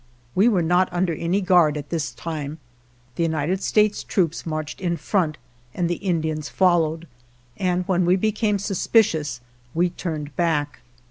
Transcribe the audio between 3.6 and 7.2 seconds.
States troops marched in front and the Indians followed,